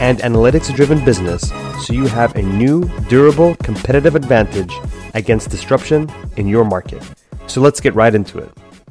[0.00, 1.50] and analytics driven business
[1.86, 4.72] so you have a new, durable, competitive advantage
[5.14, 7.02] against disruption in your market.
[7.46, 8.50] So let's get right into it.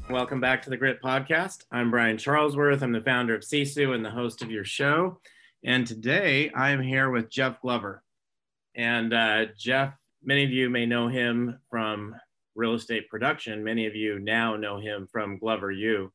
[0.09, 1.66] Welcome back to the Grit Podcast.
[1.72, 2.81] I'm Brian Charlesworth.
[2.81, 5.20] I'm the founder of Sisu and the host of your show.
[5.64, 8.03] And today I am here with Jeff Glover.
[8.76, 12.16] And uh, Jeff, many of you may know him from
[12.55, 13.64] real estate production.
[13.64, 16.12] Many of you now know him from Glover U.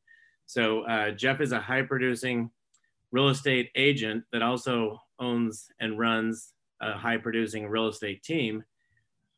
[0.47, 2.51] So uh, Jeff is a high producing
[3.15, 8.65] real estate agent that also owns and runs a high producing real estate team.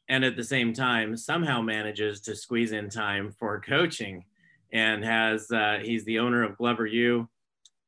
[0.08, 4.24] And at the same time, somehow manages to squeeze in time for coaching
[4.72, 7.28] and has, uh, he's the owner of Glover U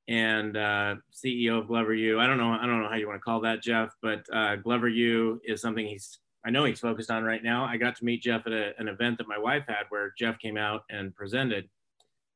[0.09, 2.21] and uh, CEO of Glover U.
[2.21, 4.57] I don't know, I don't know how you want to call that, Jeff, but uh,
[4.57, 7.65] Glover U is something he's, I know he's focused on right now.
[7.65, 10.39] I got to meet Jeff at a, an event that my wife had where Jeff
[10.39, 11.67] came out and presented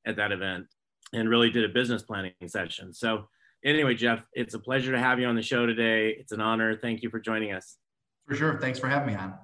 [0.06, 0.69] at that event
[1.12, 2.94] and really did a business planning session.
[2.94, 3.28] So
[3.65, 6.17] anyway, Jeff, it's a pleasure to have you on the show today.
[6.19, 6.77] It's an honor.
[6.77, 7.77] Thank you for joining us.
[8.29, 8.59] For sure.
[8.61, 9.35] Thanks for having me on.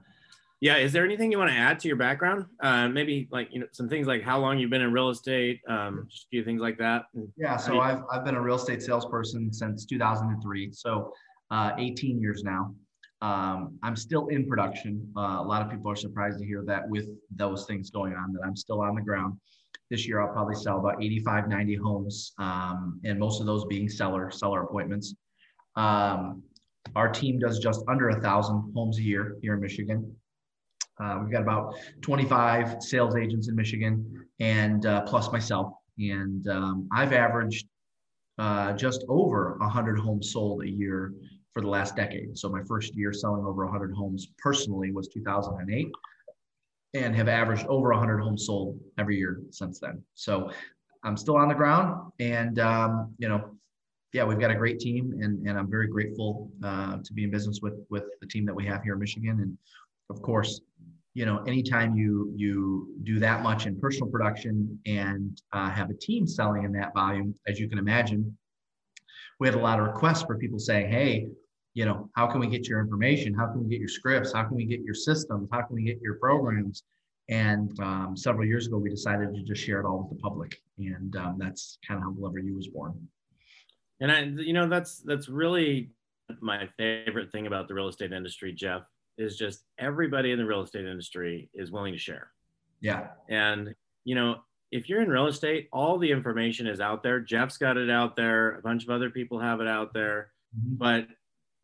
[0.60, 0.76] Yeah.
[0.76, 2.46] Is there anything you want to add to your background?
[2.60, 5.60] Uh, maybe like, you know, some things like how long you've been in real estate,
[5.68, 7.04] um, just a few things like that.
[7.36, 7.56] Yeah.
[7.56, 10.72] So you- I've, I've been a real estate salesperson since 2003.
[10.72, 11.12] So
[11.50, 12.74] uh, 18 years now.
[13.20, 15.10] Um, I'm still in production.
[15.16, 18.32] Uh, a lot of people are surprised to hear that with those things going on,
[18.32, 19.34] that I'm still on the ground.
[19.90, 23.88] This year, I'll probably sell about 85, 90 homes, um, and most of those being
[23.88, 25.14] seller seller appointments.
[25.76, 26.42] Um,
[26.94, 30.14] our team does just under a thousand homes a year here in Michigan.
[31.00, 35.72] Uh, we've got about 25 sales agents in Michigan, and uh, plus myself.
[35.98, 37.66] And um, I've averaged
[38.38, 41.12] uh, just over 100 homes sold a year
[41.52, 42.36] for the last decade.
[42.36, 45.90] So my first year selling over 100 homes personally was 2008
[46.94, 50.02] and have averaged over 100 homes sold every year since then.
[50.14, 50.50] So
[51.04, 53.56] I'm still on the ground, and um, you know,
[54.12, 57.30] yeah, we've got a great team, and and I'm very grateful uh, to be in
[57.30, 59.40] business with with the team that we have here in Michigan.
[59.40, 59.56] And
[60.10, 60.60] of course,
[61.14, 65.94] you know, anytime you you do that much in personal production and uh, have a
[65.94, 68.36] team selling in that volume, as you can imagine,
[69.38, 71.28] we had a lot of requests for people saying, "Hey,
[71.78, 73.32] you know, how can we get your information?
[73.32, 74.32] How can we get your scripts?
[74.32, 75.48] How can we get your systems?
[75.52, 76.82] How can we get your programs?
[77.28, 80.60] And um, several years ago, we decided to just share it all with the public,
[80.78, 82.94] and um, that's kind of how Glover U was born.
[84.00, 85.90] And I, you know, that's that's really
[86.40, 88.82] my favorite thing about the real estate industry, Jeff,
[89.16, 92.30] is just everybody in the real estate industry is willing to share.
[92.80, 93.06] Yeah.
[93.28, 93.72] And
[94.02, 94.38] you know,
[94.72, 97.20] if you're in real estate, all the information is out there.
[97.20, 98.56] Jeff's got it out there.
[98.56, 100.32] A bunch of other people have it out there.
[100.58, 100.74] Mm-hmm.
[100.76, 101.06] But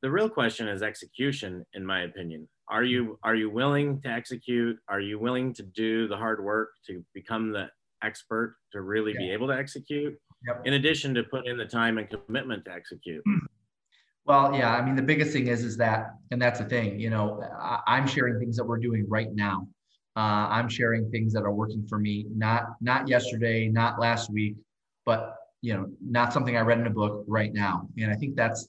[0.04, 2.46] the real question is execution in my opinion.
[2.68, 4.76] Are you are you willing to execute?
[4.86, 7.68] Are you willing to do the hard work to become the
[8.02, 9.20] expert to really yeah.
[9.20, 10.14] be able to execute?
[10.46, 10.66] Yep.
[10.66, 13.24] in addition to put in the time and commitment to execute.
[14.26, 17.10] Well yeah i mean the biggest thing is is that and that's the thing you
[17.10, 17.42] know
[17.86, 19.68] i'm sharing things that we're doing right now.
[20.16, 24.56] Uh, i'm sharing things that are working for me not not yesterday not last week
[25.04, 27.86] but you know not something i read in a book right now.
[27.98, 28.66] And i think that's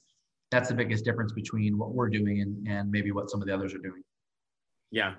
[0.56, 3.52] that's the biggest difference between what we're doing and, and maybe what some of the
[3.52, 4.02] others are doing.
[4.90, 5.14] Yeah.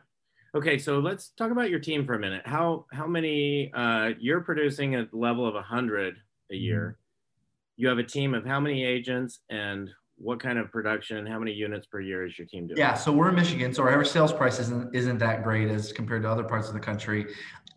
[0.56, 2.42] Okay, so let's talk about your team for a minute.
[2.46, 6.16] How how many uh, you're producing at the level of 100
[6.52, 6.98] a year?
[6.98, 7.82] Mm-hmm.
[7.82, 11.54] You have a team of how many agents and what kind of production, how many
[11.54, 12.78] units per year is your team doing?
[12.78, 15.92] Yeah, so we're in Michigan, so our average sales price isn't isn't that great as
[15.94, 17.28] compared to other parts of the country.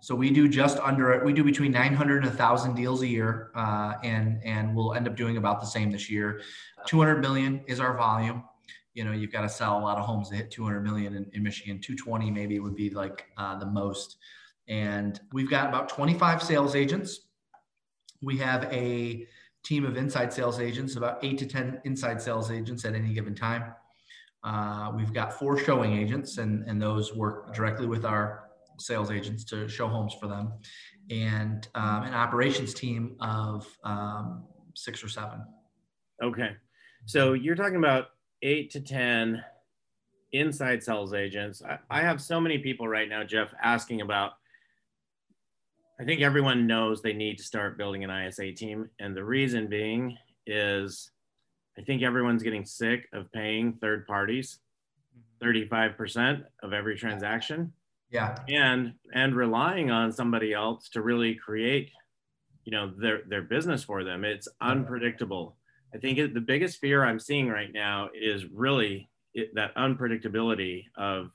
[0.00, 1.22] So we do just under.
[1.24, 5.16] We do between 900 and 1,000 deals a year, uh, and and we'll end up
[5.16, 6.40] doing about the same this year.
[6.86, 8.42] 200 million is our volume.
[8.94, 11.30] You know, you've got to sell a lot of homes to hit 200 million in,
[11.34, 11.80] in Michigan.
[11.80, 14.16] 220 maybe would be like uh, the most.
[14.66, 17.28] And we've got about 25 sales agents.
[18.22, 19.26] We have a
[19.62, 23.34] team of inside sales agents, about eight to 10 inside sales agents at any given
[23.34, 23.74] time.
[24.42, 28.48] Uh, we've got four showing agents, and, and those work directly with our
[28.78, 30.52] sales agents to show homes for them,
[31.10, 35.44] and um, an operations team of um, six or seven.
[36.22, 36.50] Okay.
[37.04, 38.08] So you're talking about
[38.42, 39.42] eight to 10
[40.32, 41.62] inside sales agents.
[41.62, 44.32] I, I have so many people right now, Jeff, asking about
[46.00, 48.88] I think everyone knows they need to start building an ISA team.
[49.00, 50.16] And the reason being
[50.46, 51.10] is
[51.78, 54.60] I think everyone's getting sick of paying third parties.
[55.42, 57.72] 35% of every transaction.
[58.10, 58.34] Yeah.
[58.48, 61.90] And and relying on somebody else to really create,
[62.64, 64.24] you know, their their business for them.
[64.24, 65.56] It's unpredictable.
[65.94, 70.84] I think it, the biggest fear I'm seeing right now is really it, that unpredictability
[70.96, 71.30] of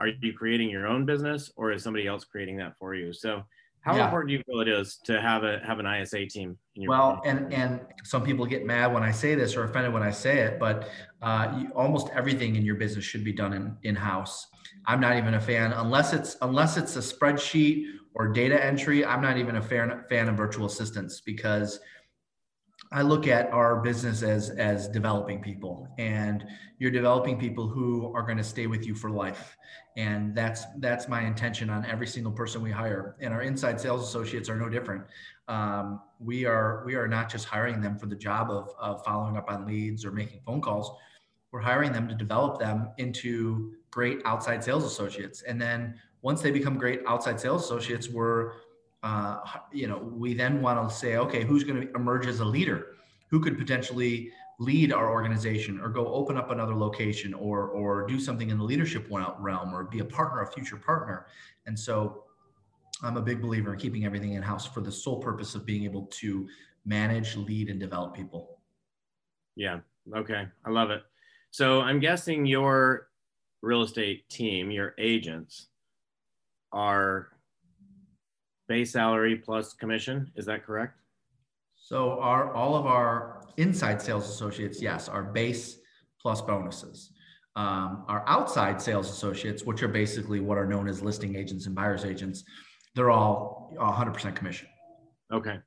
[0.00, 3.12] are you creating your own business or is somebody else creating that for you?
[3.12, 3.42] So
[3.86, 4.06] how yeah.
[4.06, 6.58] important do you feel it is to have a have an ISA team?
[6.74, 9.92] In your well, and and some people get mad when I say this or offended
[9.92, 10.88] when I say it, but
[11.22, 14.48] uh, you, almost everything in your business should be done in in house.
[14.86, 17.84] I'm not even a fan unless it's unless it's a spreadsheet
[18.14, 19.04] or data entry.
[19.04, 21.78] I'm not even a fan fan of virtual assistants because
[22.92, 26.44] I look at our business as as developing people, and
[26.78, 29.56] you're developing people who are going to stay with you for life,
[29.96, 33.16] and that's that's my intention on every single person we hire.
[33.20, 35.04] And our inside sales associates are no different.
[35.48, 39.36] Um, we are we are not just hiring them for the job of of following
[39.36, 40.90] up on leads or making phone calls.
[41.52, 46.50] We're hiring them to develop them into great outside sales associates, and then once they
[46.50, 48.52] become great outside sales associates, we're
[49.06, 49.38] uh,
[49.72, 52.96] you know, we then want to say, okay, who's going to emerge as a leader?
[53.30, 58.18] Who could potentially lead our organization or go open up another location or, or do
[58.18, 61.26] something in the leadership realm or be a partner, a future partner.
[61.66, 62.24] And so
[63.02, 65.84] I'm a big believer in keeping everything in house for the sole purpose of being
[65.84, 66.48] able to
[66.84, 68.58] manage, lead, and develop people.
[69.54, 69.80] Yeah.
[70.16, 70.48] Okay.
[70.64, 71.02] I love it.
[71.52, 73.08] So I'm guessing your
[73.62, 75.68] real estate team, your agents,
[76.72, 77.35] are
[78.68, 80.30] base salary plus commission.
[80.36, 80.98] Is that correct?
[81.76, 85.78] So our all of our inside sales associates, yes, are base
[86.20, 87.12] plus bonuses.
[87.54, 91.74] Um, our outside sales associates, which are basically what are known as listing agents and
[91.74, 92.44] buyers agents,
[92.94, 94.68] they're all 100% commission.
[95.32, 95.58] Okay.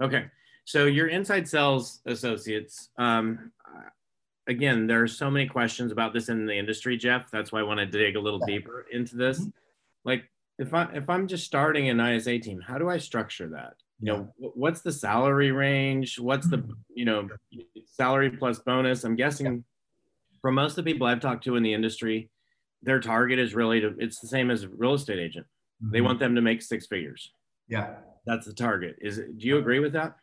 [0.00, 0.26] Okay.
[0.64, 3.52] So your inside sales associates, um,
[4.46, 7.30] again, there are so many questions about this in the industry, Jeff.
[7.30, 9.40] That's why I want to dig a little deeper into this.
[9.40, 9.50] Mm-hmm.
[10.04, 10.24] Like,
[10.58, 13.74] if I if I'm just starting an ISA team, how do I structure that?
[14.00, 16.18] You know, what's the salary range?
[16.18, 17.28] What's the you know
[17.86, 19.04] salary plus bonus?
[19.04, 19.64] I'm guessing
[20.40, 22.30] for most of the people I've talked to in the industry,
[22.82, 25.46] their target is really to it's the same as a real estate agent.
[25.82, 25.92] Mm-hmm.
[25.92, 27.32] They want them to make six figures.
[27.68, 27.94] Yeah.
[28.26, 28.96] That's the target.
[29.00, 30.16] Is it, do you agree with that?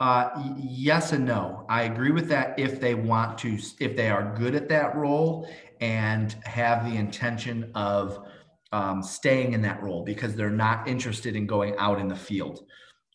[0.00, 1.66] Uh, yes and no.
[1.68, 5.48] I agree with that if they want to, if they are good at that role
[5.80, 8.26] and have the intention of
[8.72, 12.64] um, staying in that role because they're not interested in going out in the field.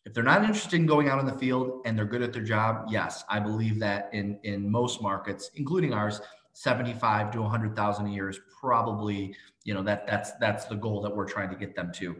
[0.04, 2.42] If they're not interested in going out in the field and they're good at their
[2.42, 6.20] job, yes, I believe that in in most markets, including ours,
[6.52, 11.14] 75 to 100,000 a year is probably, you know, that that's that's the goal that
[11.14, 12.16] we're trying to get them to.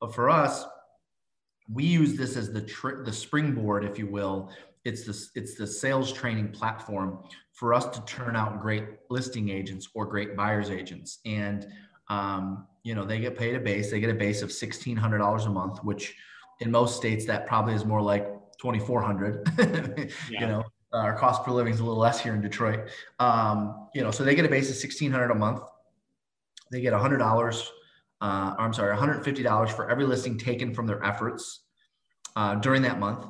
[0.00, 0.64] But for us,
[1.70, 4.50] we use this as the tri- the springboard, if you will.
[4.84, 9.88] It's the it's the sales training platform for us to turn out great listing agents
[9.94, 11.18] or great buyers agents.
[11.24, 11.66] And
[12.08, 13.90] um, you know, they get paid a base.
[13.90, 16.14] They get a base of sixteen hundred dollars a month, which
[16.60, 18.28] in most states that probably is more like
[18.58, 19.48] twenty four hundred.
[19.58, 20.40] yeah.
[20.40, 22.88] You know, uh, our cost per living is a little less here in Detroit.
[23.18, 25.62] Um, you know, so they get a base of sixteen hundred a month.
[26.70, 27.70] They get hundred dollars.
[28.20, 31.60] Uh, I'm sorry, one hundred fifty dollars for every listing taken from their efforts
[32.36, 33.26] uh, during that month,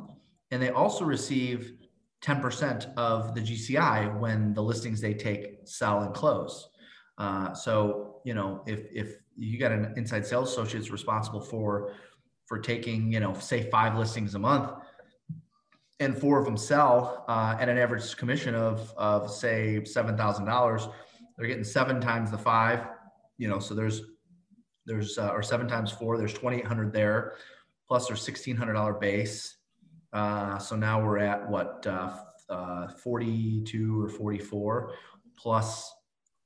[0.51, 1.75] and they also receive
[2.25, 6.71] 10% of the GCI when the listings they take sell and close.
[7.19, 11.93] Uh, so you know, if if you got an inside sales associate responsible for
[12.47, 14.73] for taking you know say five listings a month
[16.01, 20.45] and four of them sell uh, at an average commission of of say seven thousand
[20.45, 20.89] dollars
[21.37, 22.87] they're getting seven times the five
[23.39, 24.03] you know so there's
[24.87, 27.35] there's uh, or seven times four there's 2800 there
[27.87, 29.57] plus there's $1600 base.
[30.13, 32.17] Uh, so now we're at what uh,
[32.49, 34.93] uh, 42 or 44
[35.37, 35.93] plus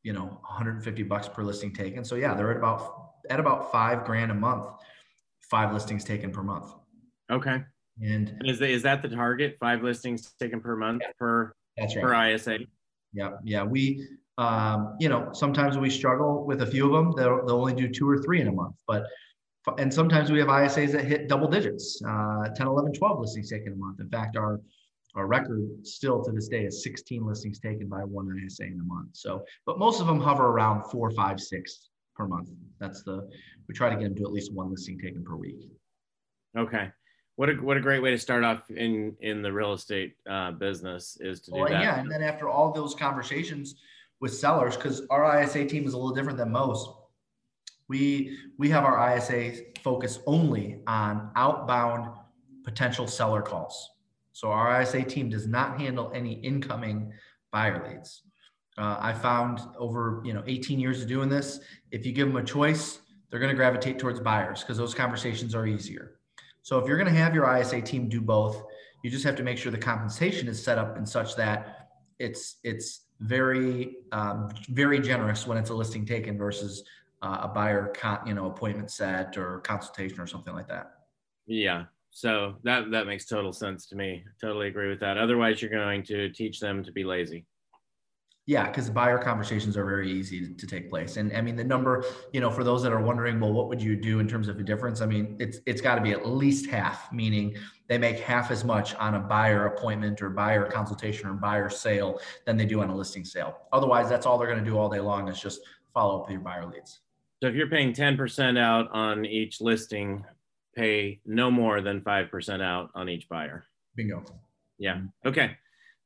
[0.03, 2.05] you know 150 bucks per listing taken.
[2.05, 4.69] So yeah they're at about at about five grand a month
[5.51, 6.73] five listings taken per month.
[7.31, 7.63] Okay.
[8.01, 9.57] And, and is, the, is that the target?
[9.59, 12.05] Five listings taken per month yeah, per that's right.
[12.05, 12.59] per isa
[13.13, 17.13] yeah yeah we um, you know sometimes we struggle with a few of them.
[17.17, 19.05] They'll, they'll only do two or three in a month but
[19.77, 23.73] and sometimes we have isas that hit double digits uh, 10 11 12 listings taken
[23.73, 24.01] a month.
[24.01, 24.61] In fact our
[25.15, 28.85] our record still to this day is 16 listings taken by one ISA in a
[28.85, 29.11] month.
[29.13, 32.51] So, but most of them hover around four, five, six per month.
[32.79, 33.29] That's the
[33.69, 35.71] we try to get them to at least one listing taken per week.
[36.57, 36.91] Okay.
[37.37, 40.51] What a, what a great way to start off in in the real estate uh,
[40.53, 41.83] business is to do well, that.
[41.83, 43.77] Yeah, and then after all those conversations
[44.21, 46.89] with sellers, because our ISA team is a little different than most,
[47.89, 49.53] we we have our ISA
[49.85, 52.09] focus only on outbound
[52.65, 53.89] potential seller calls.
[54.39, 57.13] So our ISA team does not handle any incoming
[57.51, 58.23] buyer leads.
[58.79, 61.59] Uh, I found over you know 18 years of doing this,
[61.91, 65.57] if you give them a choice, they're going to gravitate towards buyers because those conversations
[65.57, 66.21] are easier.
[66.63, 68.63] So if you're going to have your ISA team do both,
[69.03, 71.89] you just have to make sure the compensation is set up in such that
[72.21, 76.85] it's it's very um, very generous when it's a listing taken versus
[77.23, 80.93] uh, a buyer con- you know appointment set or consultation or something like that.
[81.49, 81.87] Yeah.
[82.19, 84.25] So that that makes total sense to me.
[84.41, 85.17] Totally agree with that.
[85.19, 87.47] Otherwise, you're going to teach them to be lazy.
[88.45, 91.17] Yeah, because buyer conversations are very easy to take place.
[91.17, 93.81] And I mean, the number, you know, for those that are wondering, well, what would
[93.81, 95.01] you do in terms of a difference?
[95.01, 97.57] I mean, it's it's got to be at least half, meaning
[97.89, 102.19] they make half as much on a buyer appointment or buyer consultation or buyer sale
[102.47, 103.59] than they do on a listing sale.
[103.73, 105.61] Otherwise, that's all they're going to do all day long is just
[105.95, 106.99] follow up with your buyer leads.
[107.41, 110.25] So if you're paying 10% out on each listing,
[110.79, 113.65] pay no more than 5% out on each buyer.
[113.97, 114.25] Bingo.
[114.79, 115.01] Yeah.
[115.27, 115.57] Okay.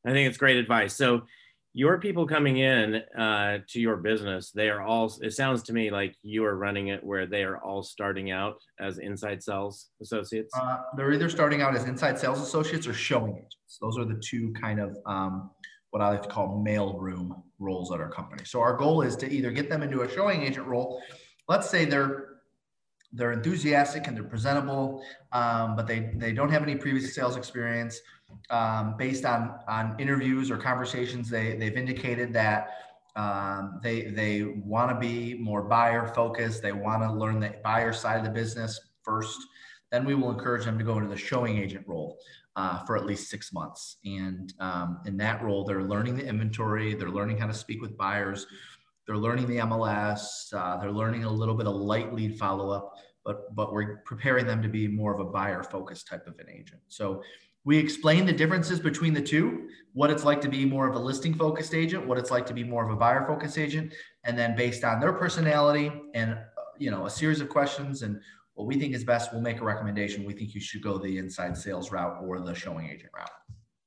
[0.06, 0.96] I think it's great advice.
[0.96, 1.22] So
[1.74, 5.90] your people coming in uh, to your business, they are all, it sounds to me
[5.90, 10.52] like you are running it where they are all starting out as inside sales associates.
[10.58, 13.78] Uh, they're either starting out as inside sales associates or showing agents.
[13.80, 15.50] Those are the two kind of um,
[15.90, 18.44] what I like to call mail room roles at our company.
[18.44, 21.02] So our goal is to either get them into a showing agent role.
[21.48, 22.31] Let's say they're
[23.12, 28.00] they're enthusiastic and they're presentable, um, but they they don't have any previous sales experience
[28.50, 32.68] um, based on on interviews or conversations, they they've indicated that
[33.16, 36.62] um, they they want to be more buyer focused.
[36.62, 39.38] They want to learn the buyer side of the business first.
[39.90, 42.18] Then we will encourage them to go into the showing agent role
[42.56, 43.98] uh, for at least six months.
[44.06, 46.94] And um, in that role, they're learning the inventory.
[46.94, 48.46] They're learning how to speak with buyers.
[49.06, 50.52] They're learning the MLS.
[50.52, 52.94] Uh, they're learning a little bit of light lead follow up.
[53.24, 56.46] But but we're preparing them to be more of a buyer focused type of an
[56.50, 56.80] agent.
[56.88, 57.22] So
[57.64, 60.98] we explain the differences between the two, what it's like to be more of a
[60.98, 63.94] listing focused agent, what it's like to be more of a buyer focused agent,
[64.24, 66.36] and then based on their personality and
[66.78, 68.20] you know a series of questions and
[68.54, 70.24] what we think is best, we'll make a recommendation.
[70.24, 73.30] We think you should go the inside sales route or the showing agent route.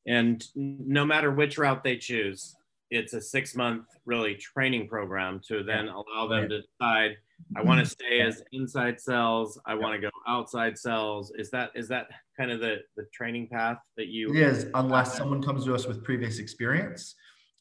[0.08, 2.56] And no matter which route they choose,
[2.92, 7.18] it's a six month really training program to then allow them to decide
[7.56, 9.60] I want to stay as inside sales.
[9.66, 11.32] I want to go outside sales.
[11.38, 14.34] Is that is that kind of the the training path that you?
[14.34, 17.16] It is, unless someone comes to us with previous experience,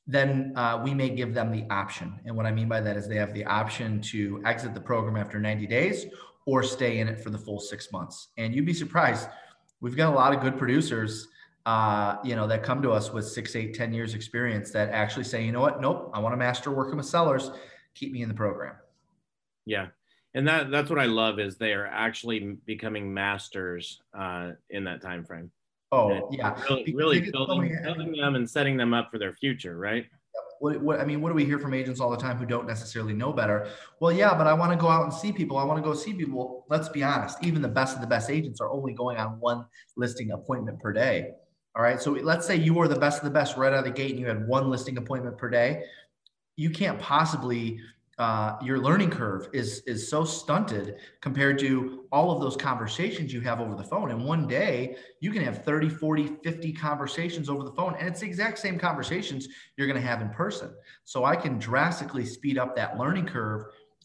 [0.06, 2.20] then uh, we may give them the option.
[2.24, 5.16] And what I mean by that is they have the option to exit the program
[5.16, 6.06] after 90 days
[6.46, 8.28] or stay in it for the full six months.
[8.36, 9.28] And you'd be surprised.
[9.80, 11.28] We've got a lot of good producers,
[11.66, 15.24] uh, you know, that come to us with six, eight, ten years experience that actually
[15.24, 17.50] say, you know what, nope, I want to master working with sellers.
[17.94, 18.74] Keep me in the program.
[19.64, 19.86] Yeah.
[20.34, 25.00] And that that's what I love is they are actually becoming masters uh, in that
[25.00, 25.50] time frame.
[25.92, 30.06] Oh yeah, really, really building, building them and setting them up for their future, right?
[30.58, 32.66] What, what I mean, what do we hear from agents all the time who don't
[32.66, 33.68] necessarily know better?
[34.00, 35.56] Well, yeah, but I want to go out and see people.
[35.56, 36.66] I want to go see people.
[36.68, 37.38] Let's be honest.
[37.44, 39.66] Even the best of the best agents are only going on one
[39.96, 41.34] listing appointment per day.
[41.76, 42.00] All right.
[42.00, 44.12] So let's say you were the best of the best right out of the gate
[44.12, 45.84] and you had one listing appointment per day.
[46.56, 47.80] You can't possibly
[48.18, 53.40] uh, your learning curve is is so stunted compared to all of those conversations you
[53.40, 57.64] have over the phone and one day you can have 30 40 50 conversations over
[57.64, 61.24] the phone and it's the exact same conversations you're going to have in person so
[61.24, 63.64] i can drastically speed up that learning curve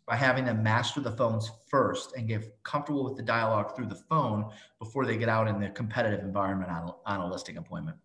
[0.09, 3.95] by having them master the phones first and get comfortable with the dialogue through the
[4.09, 4.49] phone
[4.79, 7.95] before they get out in the competitive environment on, on a listing appointment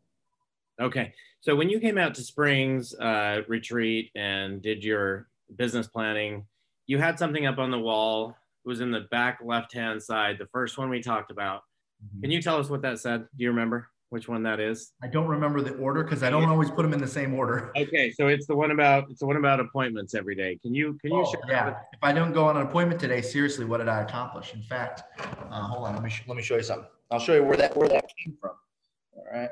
[0.80, 6.44] okay so when you came out to springs uh, retreat and did your business planning.
[6.87, 8.37] You had something up on the wall.
[8.64, 11.62] It was in the back left hand side, the first one we talked about.
[12.04, 12.23] Mm-hmm.
[12.23, 13.26] Can you tell us what that said?
[13.37, 14.92] Do you remember which one that is?
[15.02, 17.73] I don't remember the order because I don't always put them in the same order.
[17.84, 20.58] Okay, so it's the one about it's the one about appointments every day.
[20.62, 21.40] Can you can you oh, share?
[21.49, 24.54] Yeah, if I don't go on an appointment today, seriously, what did I accomplish?
[24.54, 25.02] In fact,
[25.50, 26.88] uh, hold on, let me sh- let me show you something.
[27.11, 28.52] I'll show you where that where that came from.
[29.16, 29.50] All right.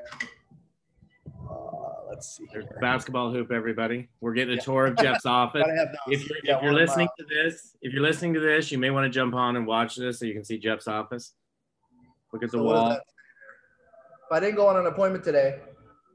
[1.49, 2.45] Uh, let's see.
[2.53, 4.09] There's basketball hoop, everybody.
[4.21, 4.63] We're getting a yeah.
[4.63, 5.65] tour of Jeff's office.
[6.09, 9.05] if you're, if you're listening to this, if you're listening to this, you may want
[9.05, 11.33] to jump on and watch this so you can see Jeff's office.
[12.33, 12.99] Look at the so wall.
[14.33, 15.59] If I didn't go on an appointment today,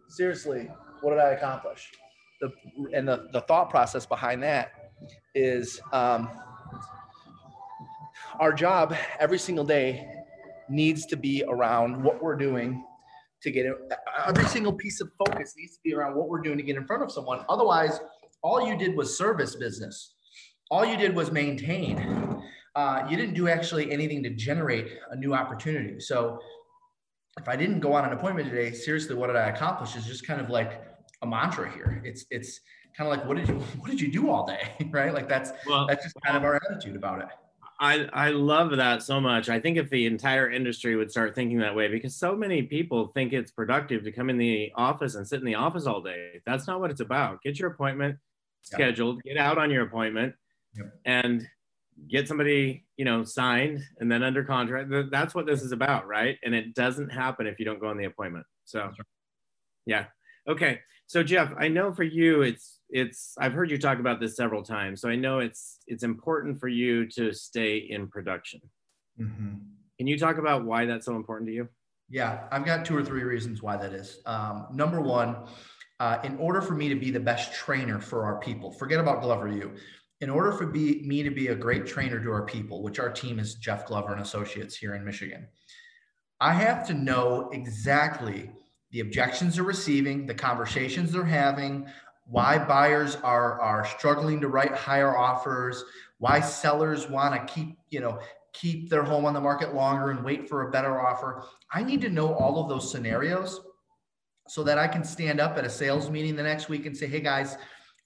[0.07, 0.71] seriously,
[1.01, 1.91] what did I accomplish?
[2.41, 2.51] The
[2.91, 4.71] and the, the thought process behind that
[5.35, 6.27] is um,
[8.39, 10.09] our job every single day
[10.67, 12.83] needs to be around what we're doing
[13.43, 13.75] to get it.
[14.25, 16.87] Every single piece of focus needs to be around what we're doing to get in
[16.87, 17.45] front of someone.
[17.49, 17.99] Otherwise,
[18.41, 20.15] all you did was service business.
[20.71, 22.41] All you did was maintain.
[22.75, 25.99] Uh, you didn't do actually anything to generate a new opportunity.
[25.99, 26.39] So
[27.37, 29.95] if I didn't go on an appointment today, seriously, what did I accomplish?
[29.95, 30.81] Is just kind of like
[31.21, 32.01] a mantra here.
[32.03, 32.61] It's it's
[32.95, 35.13] kind of like, what did you what did you do all day, right?
[35.13, 37.27] Like that's well, that's just kind of our attitude about it.
[37.79, 39.49] I, I love that so much.
[39.49, 43.11] I think if the entire industry would start thinking that way, because so many people
[43.13, 46.41] think it's productive to come in the office and sit in the office all day.
[46.43, 47.43] That's not what it's about.
[47.43, 48.17] Get your appointment
[48.63, 49.35] scheduled, yep.
[49.35, 50.33] get out on your appointment,
[50.75, 50.91] yep.
[51.05, 51.47] and
[52.09, 54.91] get somebody, you know, signed and then under contract.
[55.11, 56.37] That's what this is about, right?
[56.43, 58.45] And it doesn't happen if you don't go on the appointment.
[58.65, 58.91] So,
[59.85, 60.05] yeah.
[60.47, 60.79] Okay.
[61.07, 64.63] So Jeff, I know for you, it's it's I've heard you talk about this several
[64.63, 65.01] times.
[65.01, 68.61] So I know it's it's important for you to stay in production.
[69.19, 69.55] Mm-hmm.
[69.97, 71.69] Can you talk about why that's so important to you?
[72.09, 74.19] Yeah, I've got two or three reasons why that is.
[74.25, 75.37] Um, number one,
[75.99, 79.21] uh, in order for me to be the best trainer for our people, forget about
[79.21, 79.73] Glover U.
[80.19, 83.11] In order for be, me to be a great trainer to our people, which our
[83.11, 85.47] team is Jeff Glover and Associates here in Michigan,
[86.39, 88.51] I have to know exactly
[88.91, 91.87] the objections they're receiving, the conversations they're having,
[92.25, 95.83] why buyers are are struggling to write higher offers,
[96.17, 98.19] why sellers want to keep, you know,
[98.53, 101.43] keep their home on the market longer and wait for a better offer.
[101.71, 103.61] I need to know all of those scenarios
[104.47, 107.07] so that I can stand up at a sales meeting the next week and say,
[107.07, 107.57] "Hey guys,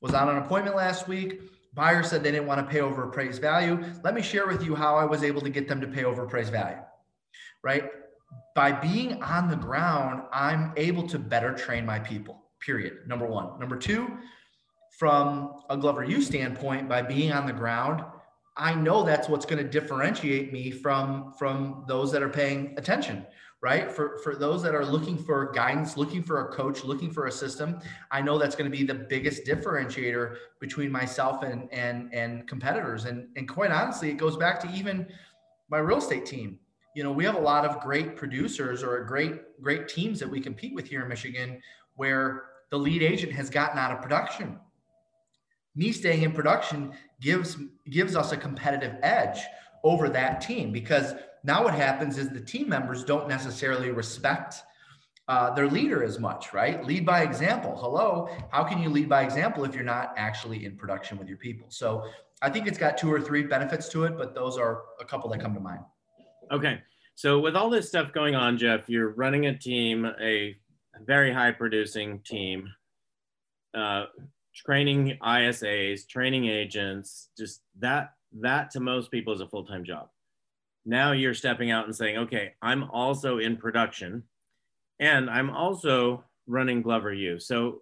[0.02, 1.42] was on an appointment last week.
[1.74, 3.84] Buyer said they didn't want to pay over appraised value.
[4.04, 6.24] Let me share with you how I was able to get them to pay over
[6.24, 6.82] appraised value."
[7.64, 7.90] Right?
[8.56, 13.08] by being on the ground, I'm able to better train my people, period.
[13.08, 13.60] Number one.
[13.60, 14.18] Number two,
[14.98, 18.04] from a Glover U standpoint, by being on the ground,
[18.58, 23.26] I know that's what's going to differentiate me from from those that are paying attention,
[23.62, 23.92] right?
[23.92, 27.32] For for those that are looking for guidance, looking for a coach, looking for a
[27.32, 32.48] system, I know that's going to be the biggest differentiator between myself and and and
[32.48, 33.06] competitors.
[33.06, 35.08] And and quite honestly, it goes back to even
[35.70, 36.60] my real estate team
[36.94, 40.42] you know, we have a lot of great producers or great, great teams that we
[40.42, 41.62] compete with here in Michigan
[41.96, 44.60] where the lead agent has gotten out of production.
[45.76, 46.92] Me staying in production
[47.22, 47.58] gives
[47.90, 49.40] gives us a competitive edge
[49.84, 54.56] over that team because now what happens is the team members don't necessarily respect
[55.28, 56.84] uh, their leader as much, right?
[56.86, 57.76] Lead by example.
[57.78, 61.38] Hello, how can you lead by example if you're not actually in production with your
[61.38, 61.68] people?
[61.70, 62.06] So
[62.42, 65.30] I think it's got two or three benefits to it, but those are a couple
[65.30, 65.82] that come to mind.
[66.52, 66.82] Okay.
[67.16, 70.56] So with all this stuff going on, Jeff, you're running a team, a
[71.06, 72.68] very high producing team,
[73.74, 74.06] uh,
[74.56, 80.10] training ISAs, training agents, just that, that to most people is a full-time job.
[80.86, 84.24] Now you're stepping out and saying, okay, I'm also in production
[85.00, 87.40] and I'm also running Glover U.
[87.40, 87.82] So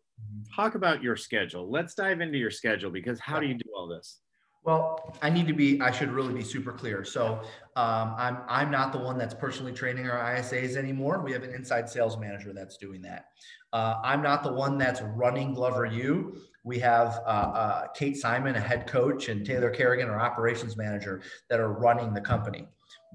[0.54, 1.70] talk about your schedule.
[1.70, 4.20] Let's dive into your schedule because how do you do all this?
[4.64, 7.06] Well, I need to be, I should really be super clear.
[7.06, 7.42] So
[7.78, 11.22] um, I'm, I'm not the one that's personally training our ISAs anymore.
[11.24, 13.28] We have an inside sales manager that's doing that.
[13.72, 16.42] Uh, I'm not the one that's running Glover U.
[16.64, 21.22] We have uh, uh, Kate Simon, a head coach, and Taylor Kerrigan, our operations manager,
[21.50, 22.68] that are running the company.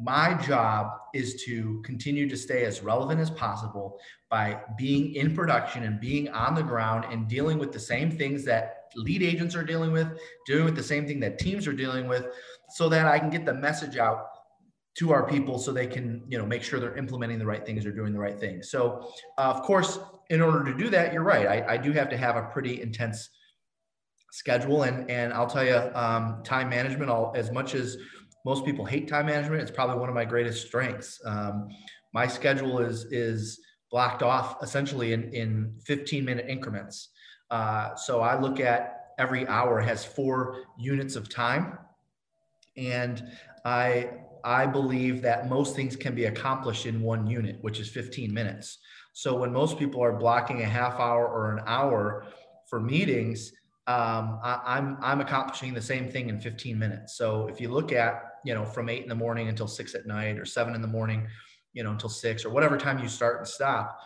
[0.02, 5.84] My job is to continue to stay as relevant as possible by being in production
[5.84, 9.62] and being on the ground and dealing with the same things that lead agents are
[9.62, 10.08] dealing with,
[10.46, 12.26] dealing with the same thing that teams are dealing with,
[12.70, 14.26] so that I can get the message out
[14.96, 17.84] to our people so they can you know make sure they're implementing the right things
[17.84, 19.98] or doing the right things so uh, of course
[20.30, 21.46] in order to do that you're right.
[21.46, 23.28] I, I, do have to have a pretty intense
[24.32, 24.82] schedule.
[24.84, 27.96] And and i'll tell you um, time management I'll, as much as
[28.44, 29.62] most people hate time management.
[29.62, 31.20] It's probably one of my greatest strengths.
[31.24, 31.68] Um,
[32.12, 37.08] my schedule is is blocked off essentially in in 15 minute increments.
[37.50, 41.78] Uh, so i look at every hour has four units of time.
[42.76, 43.22] And
[43.64, 44.10] i
[44.44, 48.78] i believe that most things can be accomplished in one unit which is 15 minutes.
[49.12, 52.26] So when most people are blocking a half hour or an hour
[52.68, 53.52] for meetings
[53.86, 57.18] um, I, I'm I'm accomplishing the same thing in 15 minutes.
[57.18, 60.06] So if you look at you know from eight in the morning until six at
[60.06, 61.26] night, or seven in the morning,
[61.72, 63.98] you know until six, or whatever time you start and stop,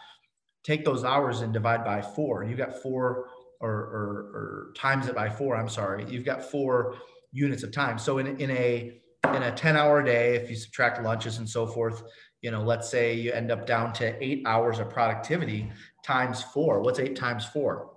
[0.65, 2.45] take those hours and divide by four.
[2.45, 3.29] You've got four
[3.61, 5.57] or, or, or times it by four.
[5.57, 6.97] I'm sorry, you've got four
[7.33, 7.99] units of time.
[7.99, 9.01] So in in a
[9.35, 12.03] in a 10 hour day, if you subtract lunches and so forth,
[12.41, 15.71] you know, let's say you end up down to eight hours of productivity
[16.05, 16.81] times four.
[16.81, 17.91] What's eight times four?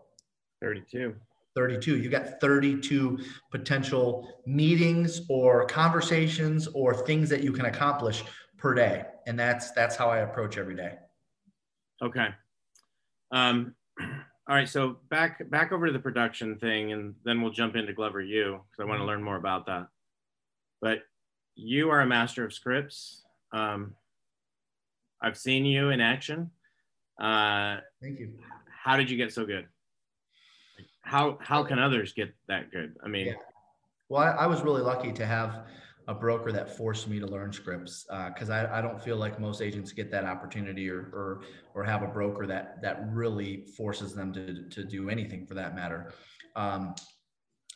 [0.61, 1.15] 32.
[1.55, 3.19] 32 you got 32
[3.51, 8.23] potential meetings or conversations or things that you can accomplish
[8.57, 9.03] per day.
[9.27, 10.93] And that's that's how i approach every day.
[12.01, 12.27] Okay.
[13.31, 14.69] Um all right.
[14.69, 18.61] So back back over to the production thing and then we'll jump into glover u
[18.69, 19.87] because i want to learn more about that.
[20.81, 20.99] But
[21.55, 23.23] you are a master of scripts.
[23.51, 23.95] Um,
[25.21, 26.51] i've seen you in action.
[27.19, 28.31] Uh, thank you.
[28.83, 29.67] how did you get so good
[31.01, 32.95] how how can others get that good?
[33.03, 33.33] I mean, yeah.
[34.09, 35.65] well, I, I was really lucky to have
[36.07, 39.39] a broker that forced me to learn scripts because uh, I, I don't feel like
[39.39, 41.41] most agents get that opportunity or or
[41.73, 45.75] or have a broker that that really forces them to to do anything for that
[45.75, 46.13] matter.
[46.55, 46.95] Um,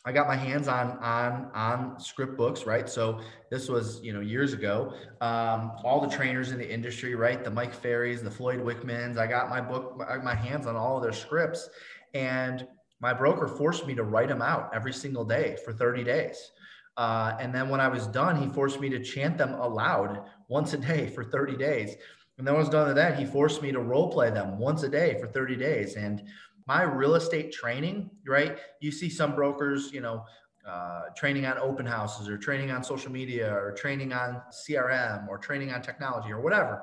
[0.04, 2.88] I got my hands on on on script books, right?
[2.88, 4.94] So this was you know years ago.
[5.20, 7.42] Um, all the trainers in the industry, right?
[7.42, 9.18] The Mike Ferrys, the Floyd Wickmans.
[9.18, 11.68] I got my book, my, my hands on all of their scripts,
[12.14, 12.68] and
[13.00, 16.52] my broker forced me to write them out every single day for 30 days.
[16.96, 20.72] Uh, and then when I was done, he forced me to chant them aloud once
[20.72, 21.96] a day for 30 days.
[22.38, 24.58] And then when I was done with that, he forced me to role play them
[24.58, 25.96] once a day for 30 days.
[25.96, 26.22] And
[26.66, 28.58] my real estate training, right?
[28.80, 30.24] You see some brokers, you know,
[30.66, 35.38] uh, training on open houses or training on social media or training on CRM or
[35.38, 36.82] training on technology or whatever.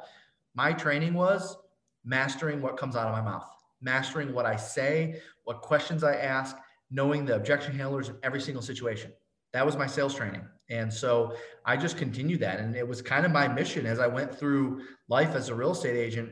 [0.55, 1.57] My training was
[2.05, 3.47] mastering what comes out of my mouth,
[3.83, 6.55] mastering what I say, what questions I ask,
[6.89, 9.11] knowing the objection handlers in every single situation.
[9.51, 10.47] That was my sales training.
[10.69, 12.59] And so I just continued that.
[12.59, 15.71] And it was kind of my mission as I went through life as a real
[15.71, 16.31] estate agent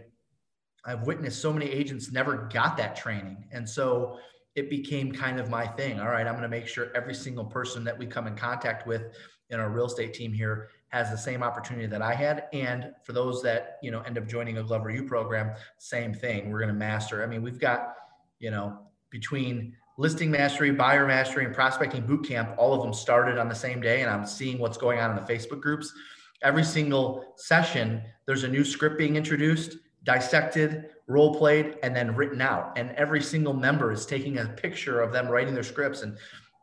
[0.86, 3.46] I've witnessed so many agents never got that training.
[3.52, 4.18] And so
[4.56, 6.00] it became kind of my thing.
[6.00, 8.88] All right, I'm going to make sure every single person that we come in contact
[8.88, 9.04] with
[9.50, 12.46] in our real estate team here has the same opportunity that I had.
[12.54, 16.52] And for those that, you know, end up joining a Glover U program, same thing.
[16.52, 17.24] We're going to master.
[17.24, 17.96] I mean, we've got,
[18.40, 18.78] you know,
[19.10, 23.56] between listing mastery, buyer mastery, and prospecting boot camp, all of them started on the
[23.56, 24.02] same day.
[24.02, 25.94] And I'm seeing what's going on in the Facebook groups.
[26.42, 32.42] Every single session, there's a new script being introduced dissected, role played, and then written
[32.42, 32.78] out.
[32.78, 36.02] And every single member is taking a picture of them writing their scripts.
[36.02, 36.18] And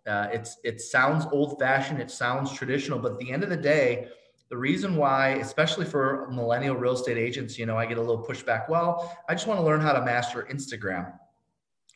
[0.07, 3.57] uh, it's it sounds old fashioned, it sounds traditional, but at the end of the
[3.57, 4.09] day,
[4.51, 8.25] the reason why, especially for millennial real estate agents, you know, I get a little
[8.25, 8.69] pushback.
[8.69, 11.13] Well, I just want to learn how to master Instagram.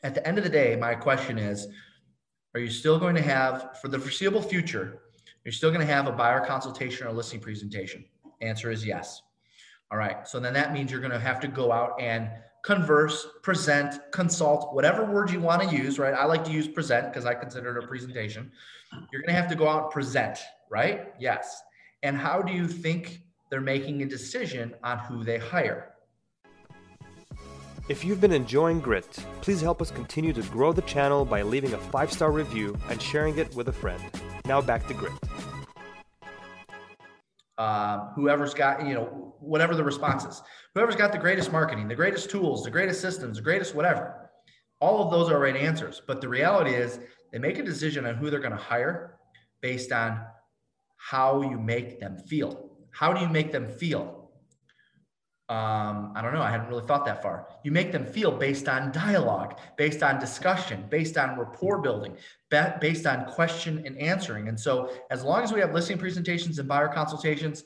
[0.03, 1.69] At the end of the day, my question is,
[2.55, 5.01] are you still going to have, for the foreseeable future,
[5.45, 8.05] you're still going to have a buyer consultation or listing presentation?
[8.43, 9.23] Answer is yes.
[9.91, 10.29] All right.
[10.29, 12.29] So then that means you're going to have to go out and
[12.62, 16.15] converse, present, consult, whatever word you want to use, right?
[16.15, 18.53] I like to use present because I consider it a presentation.
[19.11, 20.38] You're going to have to go out and present,
[20.71, 21.12] right?
[21.19, 21.61] Yes.
[22.03, 25.95] And how do you think they're making a decision on who they hire?
[27.88, 29.11] If you've been enjoying Grit,
[29.41, 33.01] please help us continue to grow the channel by leaving a five star review and
[33.01, 34.03] sharing it with a friend.
[34.47, 35.12] Now back to Grit
[37.62, 40.43] uh, whoever's got, you know, whatever the response is,
[40.75, 44.31] whoever's got the greatest marketing, the greatest tools, the greatest systems, the greatest whatever,
[44.81, 46.03] all of those are right answers.
[46.05, 46.99] But the reality is
[47.31, 49.19] they make a decision on who they're going to hire
[49.61, 50.21] based on
[51.11, 52.71] how you make them feel.
[52.91, 54.23] How do you make them feel?
[55.53, 56.41] um, I don't know.
[56.41, 57.47] I hadn't really thought that far.
[57.62, 62.17] You make them feel based on dialogue, based on discussion, based on rapport building,
[62.81, 64.49] based on question and answering.
[64.49, 67.65] And so, as long as we have listening presentations and buyer consultations,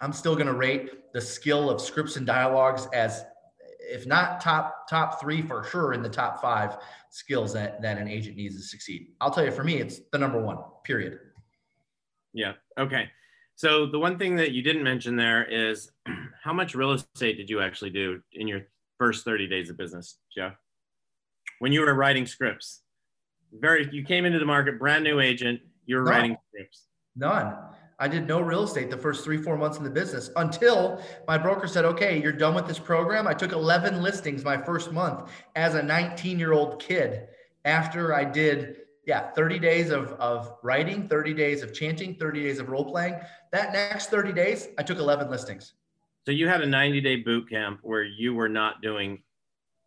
[0.00, 3.24] I'm still going to rate the skill of scripts and dialogues as,
[3.80, 6.76] if not top top three for sure, in the top five
[7.10, 9.08] skills that that an agent needs to succeed.
[9.20, 10.58] I'll tell you, for me, it's the number one.
[10.84, 11.18] Period.
[12.36, 12.52] Yeah.
[12.78, 13.08] Okay.
[13.54, 15.90] So the one thing that you didn't mention there is
[16.44, 18.60] how much real estate did you actually do in your
[18.98, 20.52] first 30 days of business, Jeff?
[21.58, 22.82] When you were writing scripts,
[23.52, 26.12] very you came into the market, brand new agent, you were None.
[26.12, 26.84] writing scripts.
[27.16, 27.56] None.
[27.98, 31.38] I did no real estate the first three, four months in the business until my
[31.38, 33.26] broker said, okay, you're done with this program.
[33.26, 37.28] I took 11 listings my first month as a 19 year old kid
[37.64, 42.58] after I did yeah, 30 days of, of writing, 30 days of chanting, 30 days
[42.58, 43.14] of role playing.
[43.52, 45.74] That next 30 days, I took 11 listings.
[46.24, 49.22] So you had a 90 day boot camp where you were not doing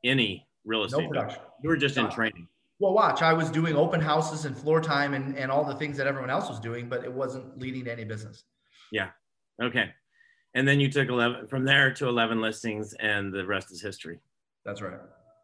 [0.06, 1.02] any real estate.
[1.02, 1.42] No production.
[1.62, 2.48] You were just in training.
[2.80, 5.98] Well, watch, I was doing open houses and floor time and, and all the things
[5.98, 8.46] that everyone else was doing, but it wasn't leading to any business.
[8.90, 9.10] Yeah.
[9.62, 9.90] Okay.
[10.54, 14.20] And then you took 11 from there to 11 listings and the rest is history.
[14.64, 14.98] That's right.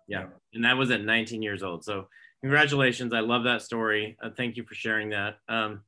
[0.07, 0.21] Yeah.
[0.21, 0.25] yeah.
[0.53, 1.83] And that was at 19 years old.
[1.83, 2.07] So
[2.45, 3.11] congratulations.
[3.11, 4.15] I love that story.
[4.21, 5.37] Uh, thank you for sharing that.
[5.49, 5.81] Um,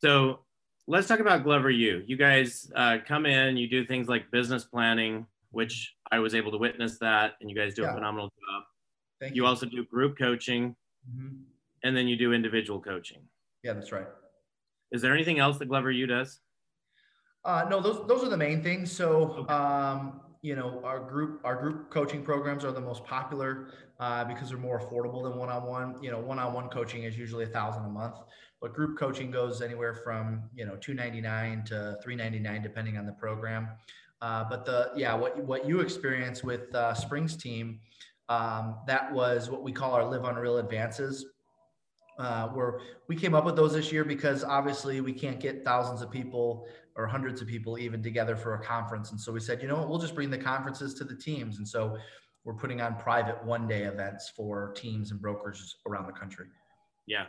[0.00, 0.38] so
[0.86, 2.00] let's talk about Glover U.
[2.06, 6.52] You guys uh, come in, you do things like business planning, which I was able
[6.52, 7.90] to witness that, and you guys do yeah.
[7.90, 8.62] a phenomenal job.
[9.20, 9.42] Thank you.
[9.42, 10.76] You also do group coaching,
[11.10, 11.38] mm-hmm.
[11.82, 13.22] and then you do individual coaching.
[13.64, 14.06] Yeah, that's right.
[14.92, 16.38] Is there anything else that Glover U does?
[17.44, 18.92] Uh, no, those those are the main things.
[18.92, 19.52] So, okay.
[19.52, 24.48] um, you know, our group our group coaching programs are the most popular uh, because
[24.48, 26.02] they're more affordable than one-on-one.
[26.02, 28.16] You know, one-on-one coaching is usually a thousand a month,
[28.60, 33.68] but group coaching goes anywhere from you know 299 to 399 depending on the program.
[34.20, 37.80] Uh, but the yeah, what what you experience with uh, Springs team,
[38.28, 41.26] Um, that was what we call our Live Unreal Advances.
[42.16, 42.78] Uh, where
[43.08, 46.64] we came up with those this year because obviously we can't get thousands of people
[46.94, 49.10] or hundreds of people even together for a conference.
[49.10, 51.58] And so we said, you know what, we'll just bring the conferences to the teams.
[51.58, 51.96] And so
[52.44, 56.46] we're putting on private one day events for teams and brokers around the country.
[57.06, 57.26] Yeah.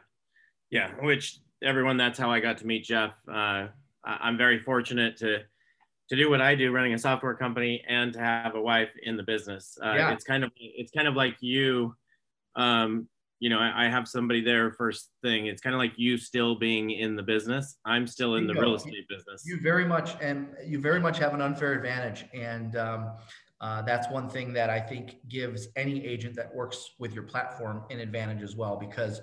[0.70, 0.92] Yeah.
[1.02, 3.14] Which everyone, that's how I got to meet Jeff.
[3.32, 3.68] Uh,
[4.04, 5.40] I'm very fortunate to,
[6.10, 9.18] to do what I do, running a software company and to have a wife in
[9.18, 9.78] the business.
[9.84, 10.12] Uh, yeah.
[10.12, 11.96] It's kind of, it's kind of like you,
[12.56, 13.08] um,
[13.40, 15.48] you know, I, I, have somebody there first thing.
[15.48, 17.78] It's kind of like you still being in the business.
[17.84, 19.44] I'm still in the real estate business.
[19.46, 22.26] You very much, and you very much have an unfair advantage.
[22.34, 23.12] And um,
[23.66, 27.82] uh, that's one thing that I think gives any agent that works with your platform
[27.90, 29.22] an advantage as well, because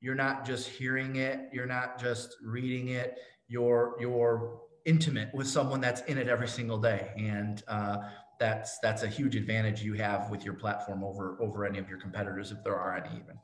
[0.00, 3.18] you're not just hearing it, you're not just reading it,
[3.48, 7.96] you're you're intimate with someone that's in it every single day, and uh,
[8.38, 11.98] that's that's a huge advantage you have with your platform over over any of your
[11.98, 13.36] competitors if there are any even.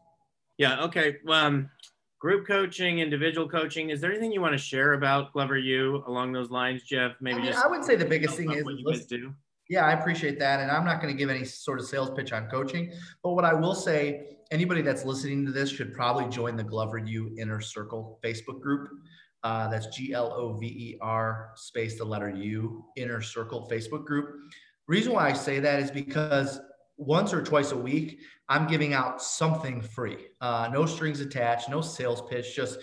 [0.57, 0.85] Yeah.
[0.85, 1.17] Okay.
[1.29, 1.69] Um,
[2.21, 3.91] group coaching, individual coaching.
[3.91, 7.17] Is there anything you want to share about Glover U along those lines, Jeff?
[7.21, 9.35] Maybe I, mean, just I would say the biggest thing is what you guys do.
[9.69, 10.61] Yeah, I appreciate that.
[10.61, 12.93] And I'm not going to give any sort of sales pitch on coaching.
[13.23, 16.99] But what I will say, anybody that's listening to this should probably join the Glover
[16.99, 18.89] U Inner Circle Facebook group.
[19.45, 24.05] Uh, that's G L O V E R space the letter U Inner Circle Facebook
[24.05, 24.35] group.
[24.89, 26.61] Reason why I say that is because
[26.97, 30.17] once or twice a week, I'm giving out something free.
[30.41, 32.79] Uh, no strings attached, no sales pitch, just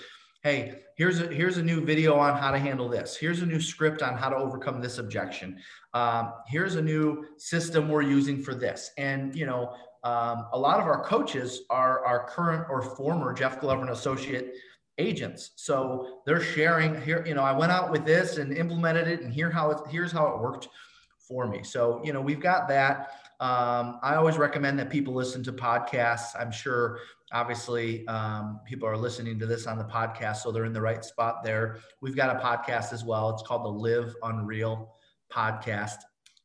[0.45, 3.17] hey, here's a here's a new video on how to handle this.
[3.17, 5.57] Here's a new script on how to overcome this objection.
[5.95, 8.91] Um, here's a new system we're using for this.
[8.99, 13.59] And you know, um, a lot of our coaches are our current or former Jeff
[13.59, 14.53] Glover and Associate
[14.99, 15.53] agents.
[15.55, 17.25] So they're sharing here.
[17.25, 20.11] You know, I went out with this and implemented it, and here how it here's
[20.11, 20.69] how it worked
[21.17, 21.63] for me.
[21.63, 23.09] So you know, we've got that.
[23.39, 26.39] Um, I always recommend that people listen to podcasts.
[26.39, 26.99] I'm sure,
[27.35, 31.03] obviously, um, people are listening to this on the podcast, so they're in the right
[31.03, 31.79] spot there.
[31.99, 33.29] We've got a podcast as well.
[33.29, 34.95] It's called the Live Unreal
[35.31, 35.97] Podcast.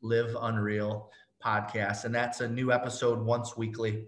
[0.02, 1.08] Live Unreal
[1.42, 2.06] Podcast.
[2.06, 4.06] And that's a new episode once weekly.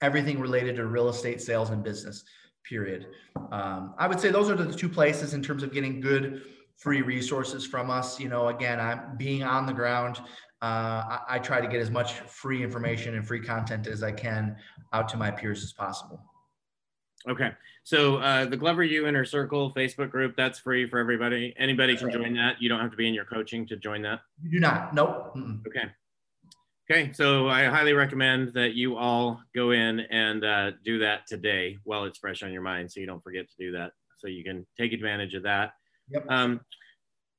[0.00, 2.22] Everything related to real estate sales and business,
[2.62, 3.08] period.
[3.50, 6.42] Um, I would say those are the two places in terms of getting good
[6.76, 8.20] free resources from us.
[8.20, 10.20] You know, again, I'm being on the ground
[10.60, 14.56] I, I, try to get as much free information and free content as I can
[14.92, 16.20] out to my peers as possible.
[17.28, 17.52] Okay.
[17.84, 21.54] So uh, the Glover U Inner Circle Facebook group, that's free for everybody.
[21.58, 22.60] Anybody can join that.
[22.60, 24.20] You don't have to be in your coaching to join that.
[24.42, 24.94] You do not.
[24.94, 25.34] Nope.
[25.36, 25.60] Mm-mm.
[25.66, 25.84] Okay.
[26.90, 27.12] Okay.
[27.12, 32.04] So I highly recommend that you all go in and uh, do that today while
[32.04, 33.92] it's fresh on your mind so you don't forget to do that.
[34.18, 35.72] So you can take advantage of that.
[36.10, 36.26] Yep.
[36.28, 36.60] Um,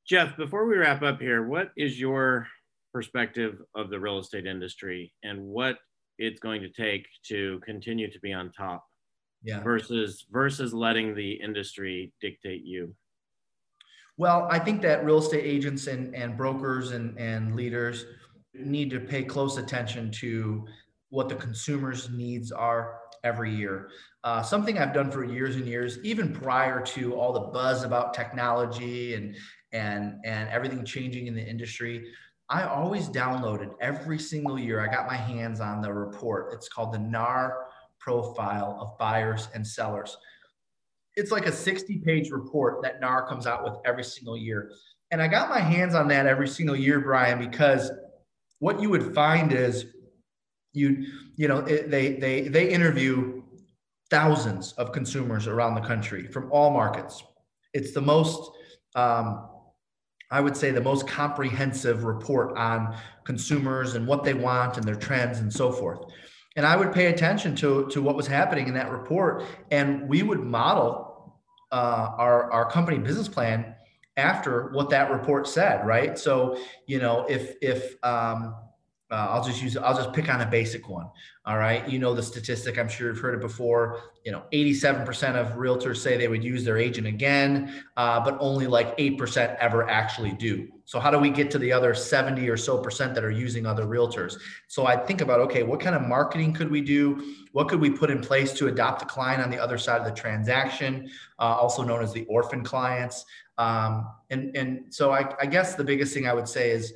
[0.07, 2.47] Jeff, before we wrap up here, what is your
[2.91, 5.77] perspective of the real estate industry and what
[6.17, 8.85] it's going to take to continue to be on top
[9.43, 9.61] yeah.
[9.61, 12.93] versus versus letting the industry dictate you
[14.17, 18.05] well i think that real estate agents and, and brokers and, and leaders
[18.53, 20.65] need to pay close attention to
[21.09, 23.89] what the consumer's needs are every year
[24.23, 28.13] uh, something i've done for years and years even prior to all the buzz about
[28.13, 29.35] technology and
[29.71, 32.11] and and everything changing in the industry
[32.49, 34.81] I always downloaded every single year.
[34.81, 36.51] I got my hands on the report.
[36.53, 37.67] It's called the NAR
[37.99, 40.17] profile of buyers and sellers.
[41.15, 44.71] It's like a 60 page report that NAR comes out with every single year.
[45.11, 47.91] And I got my hands on that every single year, Brian, because
[48.59, 49.85] what you would find is
[50.73, 53.43] you, you know, it, they, they, they interview
[54.09, 57.23] thousands of consumers around the country from all markets.
[57.73, 58.51] It's the most,
[58.95, 59.48] um,
[60.31, 64.95] I would say, the most comprehensive report on consumers and what they want and their
[64.95, 66.11] trends and so forth.
[66.55, 69.43] And I would pay attention to, to what was happening in that report.
[69.71, 71.39] And we would model
[71.71, 73.75] uh, our, our company business plan
[74.17, 76.17] after what that report said, right?
[76.17, 78.55] So, you know, if, if, um,
[79.11, 81.07] uh, I'll just use I'll just pick on a basic one.
[81.45, 81.87] All right.
[81.89, 84.01] You know the statistic, I'm sure you've heard it before.
[84.23, 88.67] You know, 87% of realtors say they would use their agent again, uh, but only
[88.67, 90.67] like 8% ever actually do.
[90.85, 93.65] So, how do we get to the other 70 or so percent that are using
[93.65, 94.39] other realtors?
[94.67, 97.35] So, I think about okay, what kind of marketing could we do?
[97.51, 100.05] What could we put in place to adopt the client on the other side of
[100.05, 103.25] the transaction, uh, also known as the orphan clients?
[103.57, 106.93] Um, and, and so, I, I guess the biggest thing I would say is,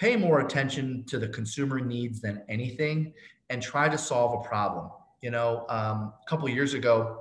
[0.00, 3.12] pay more attention to the consumer needs than anything
[3.50, 4.90] and try to solve a problem.
[5.20, 7.20] You know, um, a couple years ago,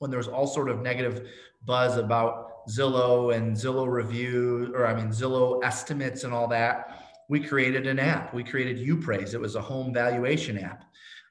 [0.00, 1.28] when there was all sort of negative
[1.64, 7.38] buzz about Zillow and Zillow review, or I mean Zillow estimates and all that, we
[7.38, 8.34] created an app.
[8.34, 9.32] We created UPraise.
[9.32, 10.84] It was a home valuation app.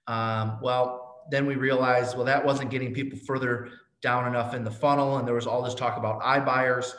[0.07, 3.69] Um, well, then we realized, well, that wasn't getting people further
[4.01, 5.17] down enough in the funnel.
[5.17, 6.93] And there was all this talk about iBuyers.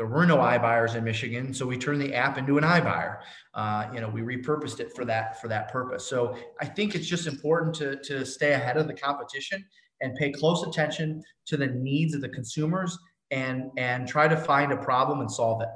[0.00, 3.18] There were no iBuyers in Michigan, so we turned the app into an iBuyer.
[3.52, 6.06] Uh, you know, we repurposed it for that for that purpose.
[6.06, 9.62] So I think it's just important to to stay ahead of the competition
[10.00, 12.98] and pay close attention to the needs of the consumers
[13.30, 15.68] and and try to find a problem and solve it.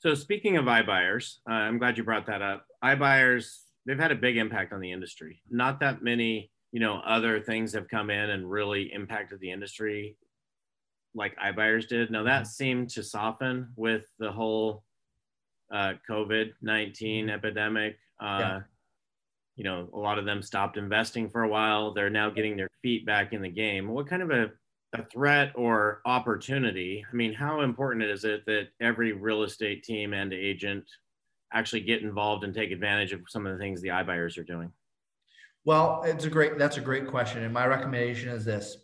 [0.00, 2.66] So speaking of iBuyers, uh, I'm glad you brought that up.
[2.84, 5.40] iBuyers, they've had a big impact on the industry.
[5.48, 10.18] Not that many, you know, other things have come in and really impacted the industry
[11.14, 12.10] like iBuyers did.
[12.10, 14.84] Now that seemed to soften with the whole
[15.72, 17.34] uh, COVID 19 mm-hmm.
[17.34, 17.98] epidemic.
[18.20, 18.60] Uh, yeah.
[19.56, 21.92] You know, a lot of them stopped investing for a while.
[21.92, 23.88] They're now getting their feet back in the game.
[23.88, 24.50] What kind of a,
[24.94, 27.04] a threat or opportunity?
[27.10, 30.84] I mean, how important is it that every real estate team and agent
[31.52, 34.72] actually get involved and take advantage of some of the things the iBuyers are doing?
[35.64, 37.42] Well, it's a great that's a great question.
[37.42, 38.78] And my recommendation is this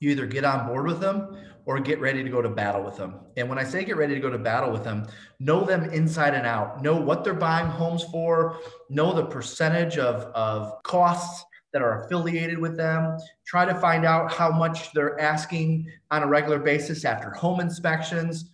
[0.00, 2.96] you either get on board with them or get ready to go to battle with
[2.96, 3.14] them.
[3.36, 5.06] And when I say get ready to go to battle with them,
[5.38, 8.58] know them inside and out, know what they're buying homes for,
[8.88, 14.32] know the percentage of, of costs that are affiliated with them, try to find out
[14.32, 18.50] how much they're asking on a regular basis after home inspections.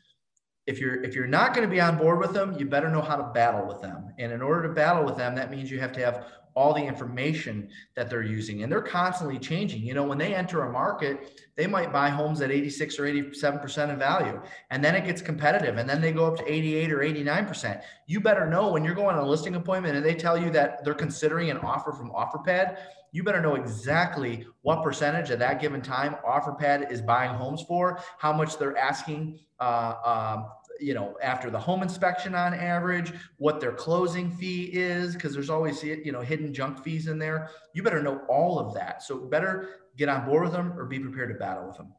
[0.67, 3.03] If you're if you're not going to be on board with them, you better know
[3.03, 4.13] how to battle with them.
[4.19, 6.83] And in order to battle with them, that means you have to have all the
[6.83, 9.83] information that they're using and they're constantly changing.
[9.83, 13.93] You know when they enter a market they might buy homes at 86 or 87%
[13.93, 14.41] of value
[14.71, 18.21] and then it gets competitive and then they go up to 88 or 89% you
[18.21, 20.95] better know when you're going on a listing appointment and they tell you that they're
[20.95, 22.79] considering an offer from Offerpad
[23.13, 28.01] you better know exactly what percentage at that given time Offerpad is buying homes for
[28.19, 29.95] how much they're asking uh,
[30.37, 30.47] um,
[30.81, 35.51] you know after the home inspection on average what their closing fee is because there's
[35.51, 37.51] always you know hidden junk fees in there.
[37.75, 39.03] You better know all of that.
[39.03, 41.93] So better get on board with them or be prepared to battle with them.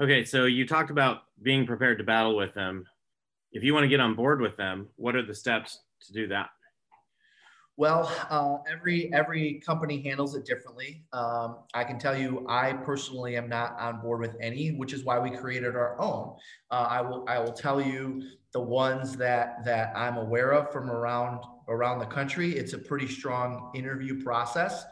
[0.00, 2.86] Okay so you talked about being prepared to battle with them.
[3.52, 6.26] If you want to get on board with them what are the steps to do
[6.28, 6.50] that
[7.76, 11.02] well, uh, every every company handles it differently.
[11.12, 15.04] Um, I can tell you, I personally am not on board with any, which is
[15.04, 16.36] why we created our own.
[16.70, 20.88] Uh, I will I will tell you the ones that that I'm aware of from
[20.88, 22.56] around around the country.
[22.56, 24.84] It's a pretty strong interview process.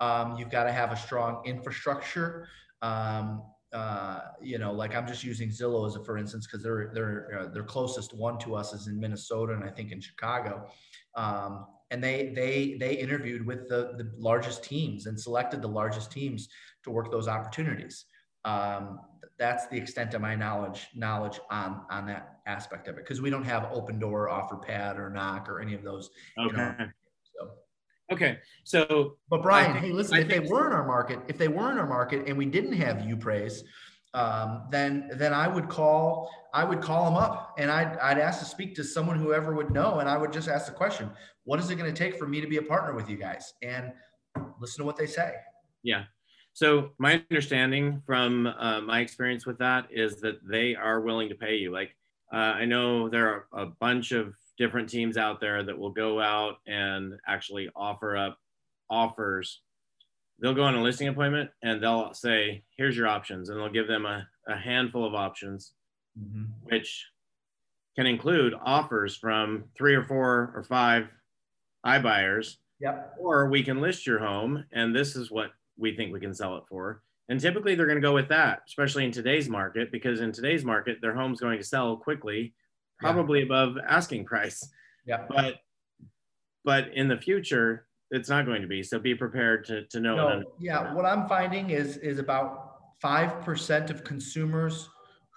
[0.00, 2.48] Um, you've got to have a strong infrastructure.
[2.80, 3.42] Um,
[3.74, 7.40] uh, you know, like I'm just using Zillow as a for instance because they're they're
[7.40, 10.66] uh, their closest one to us is in Minnesota and I think in Chicago.
[11.90, 16.48] And they they they interviewed with the the largest teams and selected the largest teams
[16.84, 18.04] to work those opportunities.
[18.44, 19.00] Um,
[19.38, 23.30] that's the extent of my knowledge knowledge on on that aspect of it because we
[23.30, 26.10] don't have Opendoor offer pad or Knock or any of those.
[26.38, 26.50] Okay.
[26.50, 26.74] You know,
[27.22, 27.50] so.
[28.12, 28.38] Okay.
[28.64, 31.48] So, but Brian, think, hey, listen, I if they were in our market, if they
[31.48, 33.62] were in our market and we didn't have UPraise,
[34.14, 38.40] um, then then I would call I would call them up and I'd I'd ask
[38.40, 41.10] to speak to someone whoever would know, and I would just ask the question:
[41.44, 43.54] What is it going to take for me to be a partner with you guys?
[43.62, 43.92] And
[44.60, 45.34] listen to what they say.
[45.82, 46.04] Yeah.
[46.52, 51.34] So my understanding from uh, my experience with that is that they are willing to
[51.34, 51.72] pay you.
[51.72, 51.96] Like
[52.32, 56.20] uh, I know there are a bunch of different teams out there that will go
[56.20, 58.38] out and actually offer up
[58.90, 59.62] offers
[60.40, 63.48] they'll go on a listing appointment and they'll say, here's your options.
[63.48, 65.72] And they'll give them a, a handful of options,
[66.20, 66.44] mm-hmm.
[66.64, 67.06] which
[67.96, 71.08] can include offers from three or four or five
[71.86, 72.56] iBuyers.
[72.80, 73.14] Yep.
[73.18, 76.56] Or we can list your home and this is what we think we can sell
[76.56, 77.02] it for.
[77.28, 80.64] And typically they're going to go with that, especially in today's market, because in today's
[80.64, 82.54] market, their home's going to sell quickly,
[82.98, 83.44] probably yeah.
[83.46, 84.68] above asking price.
[85.06, 85.24] Yeah.
[85.28, 85.56] But
[86.64, 88.82] but in the future, it's not going to be.
[88.82, 90.16] So be prepared to, to know.
[90.16, 94.88] No, yeah, what I'm finding is is about five percent of consumers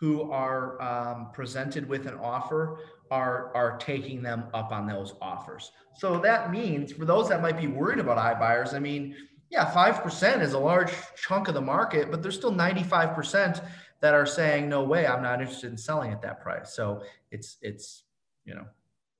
[0.03, 5.71] who are um, presented with an offer are are taking them up on those offers.
[5.95, 9.15] So that means for those that might be worried about iBuyers, I mean,
[9.49, 13.61] yeah, five percent is a large chunk of the market, but there's still 95 percent
[14.01, 16.75] that are saying, no way, I'm not interested in selling at that price.
[16.75, 17.01] So
[17.31, 18.03] it's it's
[18.43, 18.65] you know,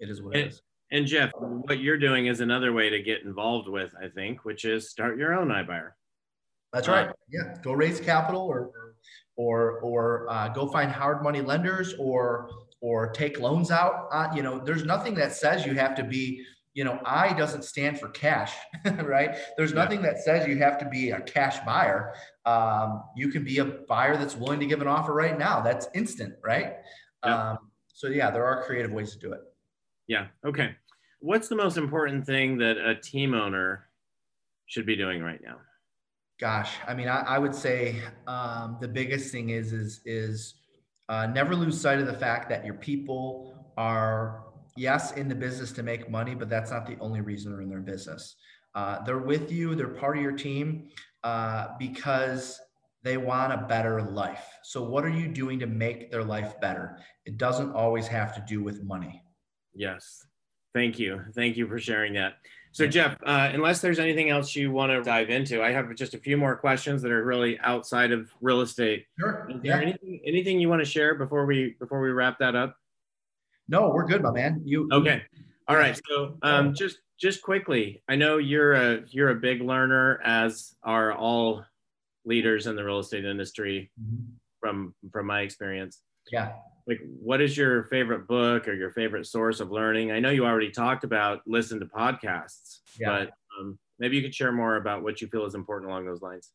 [0.02, 0.62] it is what it, is.
[0.92, 4.66] And Jeff, what you're doing is another way to get involved with, I think, which
[4.66, 5.92] is start your own iBuyer.
[6.74, 7.08] That's right.
[7.08, 8.70] Uh, yeah, go raise capital, or
[9.36, 12.50] or or uh, go find hard money lenders, or
[12.82, 14.08] or take loans out.
[14.12, 16.44] Uh, you know, there's nothing that says you have to be.
[16.76, 18.52] You know, I doesn't stand for cash,
[19.04, 19.36] right?
[19.58, 22.16] There's nothing that says you have to be a cash buyer.
[22.46, 25.62] Um, you can be a buyer that's willing to give an offer right now.
[25.62, 26.78] That's instant, right?
[27.24, 27.52] Yeah.
[27.52, 27.58] Um,
[27.94, 29.42] so yeah, there are creative ways to do it.
[30.08, 30.28] Yeah.
[30.44, 30.76] Okay.
[31.20, 33.88] What's the most important thing that a team owner
[34.66, 35.58] should be doing right now?
[36.44, 40.56] Gosh, I mean, I, I would say um, the biggest thing is is is
[41.08, 44.44] uh, never lose sight of the fact that your people are
[44.76, 47.70] yes in the business to make money, but that's not the only reason they're in
[47.70, 48.36] their business.
[48.76, 50.90] Uh, they're with you, they're part of your team
[51.24, 52.60] uh, because
[53.04, 54.46] they want a better life.
[54.64, 56.98] So, what are you doing to make their life better?
[57.26, 59.24] It doesn't always have to do with money.
[59.74, 60.26] Yes.
[60.74, 61.22] Thank you.
[61.36, 62.34] Thank you for sharing that.
[62.74, 66.16] So, Jeff, uh, unless there's anything else you want to dive into, I have just
[66.16, 69.06] a few more questions that are really outside of real estate.
[69.20, 69.48] Sure.
[69.48, 69.82] Is there yeah.
[69.82, 72.76] anything, anything you want to share before we before we wrap that up?
[73.70, 74.64] No, we're good, my man.
[74.66, 75.22] You okay?
[75.68, 76.00] All right.
[76.10, 81.14] So, um, just just quickly, I know you're a you're a big learner, as are
[81.14, 81.64] all
[82.26, 84.32] leaders in the real estate industry, mm-hmm.
[84.60, 86.02] from from my experience.
[86.32, 86.54] Yeah
[86.88, 90.12] like what is your favorite book or your favorite source of learning?
[90.12, 93.10] I know you already talked about listen to podcasts yeah.
[93.10, 96.22] but um, maybe you could share more about what you feel is important along those
[96.22, 96.52] lines.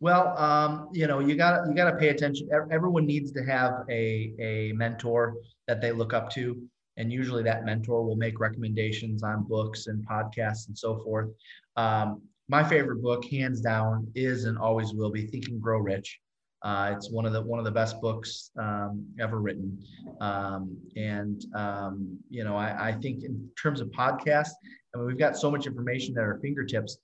[0.00, 2.48] Well um, you know you got you got to pay attention.
[2.70, 5.36] Everyone needs to have a, a mentor
[5.66, 6.60] that they look up to
[6.96, 11.30] and usually that mentor will make recommendations on books and podcasts and so forth.
[11.76, 16.18] Um, my favorite book hands down is and always will be think and grow rich
[16.62, 19.78] uh, it's one of the one of the best books um, ever written,
[20.20, 24.54] um, and um, you know I, I, think in terms of podcasts,
[24.94, 26.98] I mean we've got so much information at our fingertips.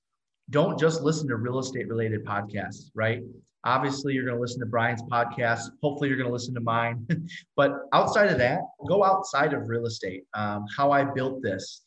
[0.51, 3.23] Don't just listen to real estate related podcasts, right?
[3.65, 5.71] Obviously, you're going to listen to Brian's podcast.
[5.83, 7.07] Hopefully, you're going to listen to mine.
[7.57, 10.25] but outside of that, go outside of real estate.
[10.35, 11.83] Um, how I built this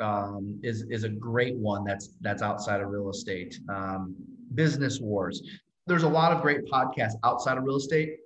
[0.00, 1.84] um, is is a great one.
[1.84, 3.60] That's that's outside of real estate.
[3.68, 4.16] Um,
[4.54, 5.42] business wars
[5.90, 8.16] there's a lot of great podcasts outside of real estate.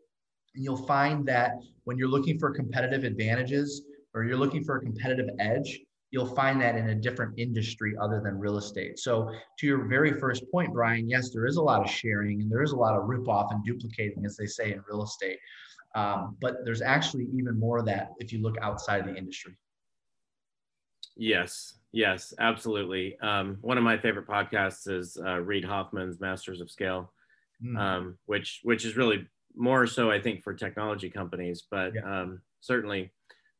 [0.54, 1.52] And you'll find that
[1.84, 6.60] when you're looking for competitive advantages or you're looking for a competitive edge, you'll find
[6.60, 8.98] that in a different industry other than real estate.
[8.98, 12.52] So, to your very first point, Brian, yes, there is a lot of sharing and
[12.52, 15.38] there is a lot of rip off and duplicating, as they say in real estate.
[15.94, 19.56] Um, but there's actually even more of that if you look outside of the industry.
[21.16, 23.18] Yes, yes, absolutely.
[23.20, 27.10] Um, one of my favorite podcasts is uh, Reid Hoffman's Masters of Scale
[27.64, 27.78] mm.
[27.78, 32.22] um, which which is really more so I think for technology companies, but yeah.
[32.22, 33.12] um, certainly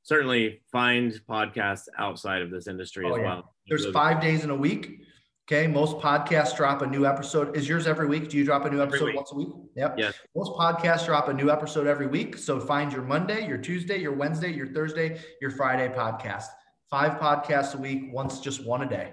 [0.03, 3.25] certainly find podcasts outside of this industry oh, as yeah.
[3.25, 3.55] well.
[3.69, 5.01] There's five days in a week.
[5.47, 7.55] Okay, most podcasts drop a new episode.
[7.55, 8.31] Is yours every week?
[8.31, 9.49] Do you drop a new episode once a week?
[9.77, 9.99] Yep.
[9.99, 10.15] Yes.
[10.35, 12.39] Most podcasts drop a new episode every week.
[12.39, 16.47] So find your Monday, your Tuesday, your Wednesday, your Thursday, your Friday podcast.
[16.89, 19.13] Five podcasts a week, once just one a day.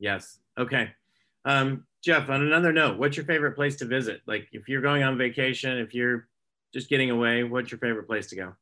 [0.00, 0.38] Yes.
[0.58, 0.90] Okay.
[1.44, 4.20] Um, Jeff, on another note, what's your favorite place to visit?
[4.26, 6.28] Like if you're going on vacation, if you're
[6.74, 8.52] just getting away, what's your favorite place to go?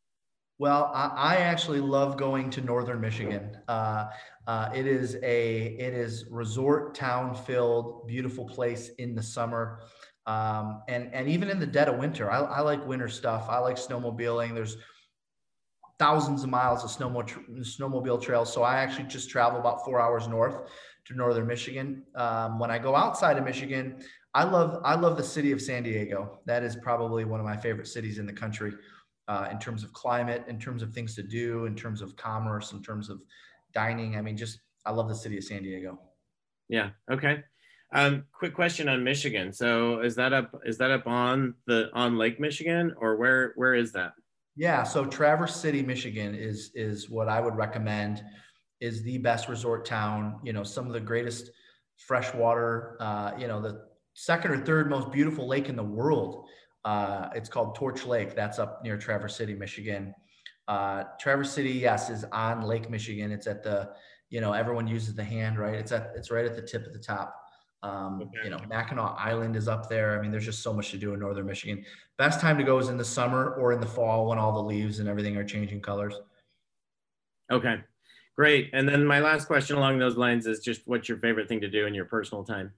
[0.59, 3.57] Well, I, I actually love going to Northern Michigan.
[3.67, 4.11] Uh,
[4.47, 9.81] uh, it is a it is resort town filled, beautiful place in the summer,
[10.27, 12.31] um, and and even in the dead of winter.
[12.31, 13.47] I, I like winter stuff.
[13.49, 14.55] I like snowmobiling.
[14.55, 14.77] There's
[15.99, 18.53] thousands of miles of snowmobile snowmobile trails.
[18.53, 20.71] So I actually just travel about four hours north
[21.07, 22.03] to northern Michigan.
[22.15, 24.03] Um, when I go outside of Michigan,
[24.35, 26.41] I love I love the city of San Diego.
[26.47, 28.73] That is probably one of my favorite cities in the country,
[29.29, 32.73] uh, in terms of climate, in terms of things to do, in terms of commerce,
[32.73, 33.21] in terms of
[33.75, 34.17] dining.
[34.17, 36.01] I mean, just I love the city of San Diego.
[36.69, 36.91] Yeah.
[37.11, 37.43] Okay.
[37.95, 39.53] Um, quick question on Michigan.
[39.53, 43.75] So is that up is that up on the on Lake Michigan or where where
[43.75, 44.13] is that?
[44.57, 44.83] Yeah.
[44.83, 48.25] So Traverse City, Michigan is is what I would recommend
[48.83, 50.41] is the best resort town.
[50.43, 51.51] You know, some of the greatest
[51.97, 52.97] freshwater.
[53.01, 56.49] Uh, you know, the second or third most beautiful lake in the world.
[56.85, 58.35] Uh, it's called Torch Lake.
[58.35, 60.13] That's up near Traverse City, Michigan.
[60.67, 63.31] Uh, Traverse City, yes, is on Lake Michigan.
[63.31, 63.91] It's at the,
[64.31, 65.77] you know, everyone uses the hand, right?
[65.77, 67.35] It's at, it's right at the tip of the top.
[67.85, 68.45] Um, okay.
[68.45, 70.19] You know, Mackinac Island is up there.
[70.19, 71.85] I mean, there's just so much to do in northern Michigan.
[72.19, 74.63] Best time to go is in the summer or in the fall when all the
[74.63, 76.15] leaves and everything are changing colors.
[77.51, 77.77] Okay.
[78.37, 78.71] Great.
[78.73, 81.69] And then my last question along those lines is just what's your favorite thing to
[81.69, 82.73] do in your personal time?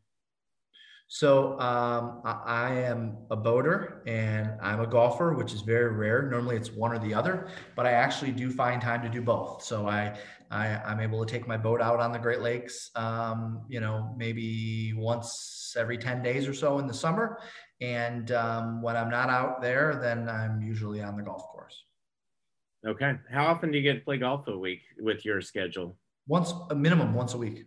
[1.07, 6.23] So um, I am a boater and I'm a golfer, which is very rare.
[6.23, 9.63] Normally it's one or the other, but I actually do find time to do both.
[9.63, 10.19] So I,
[10.51, 14.15] I am able to take my boat out on the Great Lakes, um, you know,
[14.17, 17.39] maybe once every 10 days or so in the summer.
[17.81, 21.54] And um, when I'm not out there, then I'm usually on the golf course.
[22.87, 23.15] Okay.
[23.31, 25.97] How often do you get to play golf a week with your schedule?
[26.27, 27.65] Once a minimum once a week.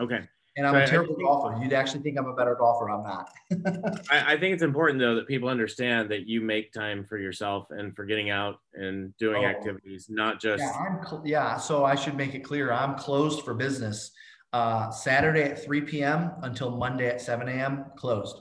[0.00, 0.20] Okay.
[0.56, 1.62] And I'm so a terrible think, golfer.
[1.62, 2.90] You'd actually think I'm a better golfer.
[2.90, 3.30] I'm not.
[4.10, 7.68] I, I, think it's important though that people understand that you make time for yourself
[7.70, 10.62] and for getting out and doing oh, activities, not just.
[10.62, 11.56] Yeah, I'm cl- yeah.
[11.56, 12.72] So I should make it clear.
[12.72, 14.10] I'm closed for business.
[14.52, 16.32] Uh, Saturday at 3 p.m.
[16.42, 17.84] until Monday at 7 a.m.
[17.96, 18.36] Closed.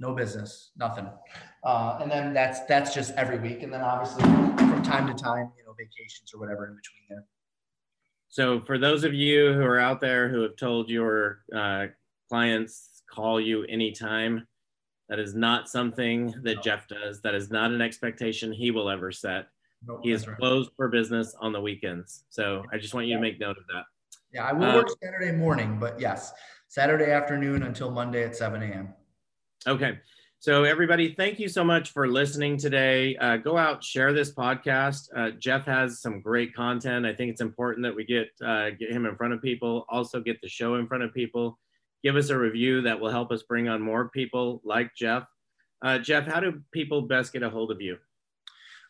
[0.00, 0.72] No business.
[0.76, 1.08] Nothing.
[1.62, 3.62] Uh, and then that's that's just every week.
[3.62, 7.24] And then obviously from time to time, you know, vacations or whatever in between there.
[8.28, 11.86] So for those of you who are out there who have told your uh,
[12.28, 14.46] clients call you anytime,
[15.08, 16.62] that is not something that no.
[16.62, 17.20] Jeff does.
[17.22, 19.48] That is not an expectation he will ever set.
[20.02, 20.38] he is right.
[20.38, 22.24] closed for business on the weekends.
[22.30, 23.84] So I just want you to make note of that.
[24.32, 26.32] Yeah, I will uh, work Saturday morning, but yes,
[26.68, 28.94] Saturday afternoon until Monday at 7 a.m.
[29.66, 29.98] Okay.
[30.42, 33.14] So, everybody, thank you so much for listening today.
[33.16, 35.10] Uh, go out, share this podcast.
[35.14, 37.04] Uh, Jeff has some great content.
[37.04, 39.84] I think it's important that we get uh, get him in front of people.
[39.90, 41.58] Also, get the show in front of people.
[42.02, 45.24] Give us a review that will help us bring on more people like Jeff.
[45.84, 47.98] Uh, Jeff, how do people best get a hold of you?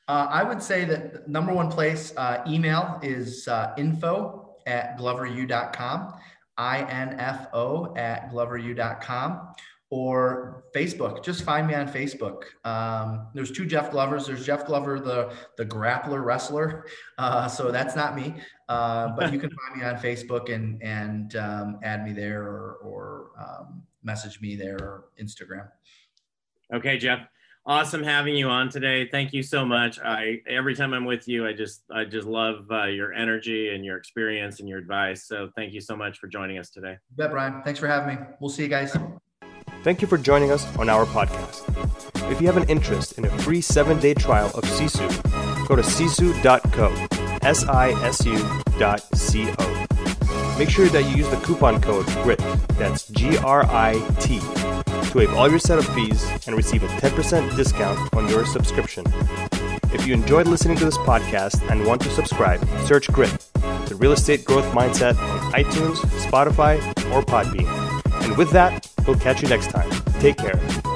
[0.07, 6.15] Uh, I would say that number one place uh, email is info at gloveru.com,
[6.57, 9.55] info at gloveru.com
[9.91, 11.25] or Facebook.
[11.25, 12.45] Just find me on Facebook.
[12.65, 14.27] Um, there's two Jeff Glovers.
[14.27, 16.87] There's Jeff Glover, the the grappler wrestler.
[17.19, 18.35] Uh, so that's not me.
[18.69, 22.79] Uh, but you can find me on Facebook and and um, add me there or,
[22.83, 25.69] or um, message me there or Instagram.
[26.73, 27.27] Okay, Jeff.
[27.67, 29.07] Awesome having you on today.
[29.11, 29.99] Thank you so much.
[30.01, 33.85] I every time I'm with you, I just I just love uh, your energy and
[33.85, 35.27] your experience and your advice.
[35.27, 36.97] So thank you so much for joining us today.
[37.11, 37.61] You bet, Brian.
[37.63, 38.23] Thanks for having me.
[38.41, 38.97] We'll see you guys.
[39.83, 41.65] Thank you for joining us on our podcast.
[42.31, 45.09] If you have an interest in a free seven day trial of Sisu,
[45.67, 47.09] go to sisu.co,
[47.41, 48.39] S I S U
[48.79, 49.87] dot C O.
[50.59, 52.41] Make sure that you use the coupon code GRIT,
[52.77, 57.57] that's G R I T, to waive all your setup fees and receive a 10%
[57.57, 59.07] discount on your subscription.
[59.95, 63.31] If you enjoyed listening to this podcast and want to subscribe, search GRIT,
[63.87, 66.77] the real estate growth mindset on iTunes, Spotify,
[67.13, 67.91] or Podbean.
[68.23, 69.91] And with that, we'll catch you next time.
[70.21, 70.90] Take care.